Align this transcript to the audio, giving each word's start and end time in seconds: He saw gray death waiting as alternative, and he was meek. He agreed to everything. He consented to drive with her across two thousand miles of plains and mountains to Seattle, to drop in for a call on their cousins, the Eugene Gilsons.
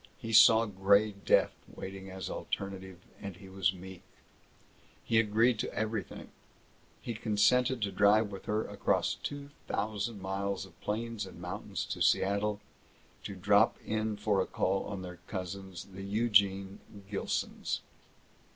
He 0.17 0.33
saw 0.33 0.65
gray 0.65 1.11
death 1.11 1.53
waiting 1.67 2.09
as 2.09 2.27
alternative, 2.27 3.01
and 3.21 3.35
he 3.35 3.47
was 3.49 3.71
meek. 3.71 4.01
He 5.03 5.19
agreed 5.19 5.59
to 5.59 5.71
everything. 5.75 6.31
He 7.03 7.13
consented 7.13 7.83
to 7.83 7.91
drive 7.91 8.31
with 8.31 8.45
her 8.45 8.65
across 8.65 9.13
two 9.13 9.51
thousand 9.67 10.19
miles 10.19 10.65
of 10.65 10.81
plains 10.81 11.27
and 11.27 11.39
mountains 11.39 11.85
to 11.85 12.01
Seattle, 12.01 12.59
to 13.25 13.35
drop 13.35 13.77
in 13.85 14.17
for 14.17 14.41
a 14.41 14.47
call 14.47 14.85
on 14.85 15.03
their 15.03 15.19
cousins, 15.27 15.85
the 15.93 16.01
Eugene 16.03 16.79
Gilsons. 17.07 17.81